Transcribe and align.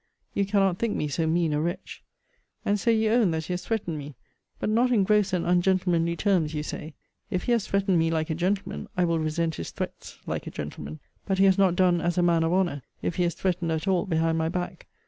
You 0.33 0.47
cannot 0.47 0.79
think 0.79 0.95
me 0.95 1.07
so 1.07 1.27
mean 1.27 1.53
a 1.53 1.61
wretch. 1.61 2.03
And 2.65 2.79
so 2.79 2.89
you 2.89 3.11
own 3.11 3.29
that 3.29 3.45
he 3.45 3.53
has 3.53 3.63
threatened 3.63 3.99
me; 3.99 4.15
but 4.59 4.67
not 4.67 4.91
in 4.91 5.03
gross 5.03 5.31
and 5.31 5.45
ungentlemanly 5.45 6.15
terms, 6.15 6.55
you 6.55 6.63
say. 6.63 6.95
If 7.29 7.43
he 7.43 7.51
has 7.51 7.67
threatened 7.67 7.99
me 7.99 8.09
like 8.09 8.31
a 8.31 8.33
gentleman, 8.33 8.87
I 8.97 9.05
will 9.05 9.19
resent 9.19 9.53
his 9.57 9.69
threats 9.69 10.17
like 10.25 10.47
a 10.47 10.49
gentleman. 10.49 10.99
But 11.27 11.37
he 11.37 11.45
has 11.45 11.59
not 11.59 11.75
done 11.75 12.01
as 12.01 12.17
a 12.17 12.23
man 12.23 12.41
of 12.43 12.51
honour, 12.51 12.81
if 13.03 13.17
he 13.17 13.23
has 13.25 13.35
threatened 13.35 13.71
at 13.71 13.87
all 13.87 14.07
behind 14.07 14.39
my 14.39 14.49
back. 14.49 14.87